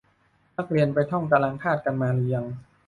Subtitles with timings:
[0.57, 2.45] นักเรียนไปท่องตารางธาตุกันมาหรือยัง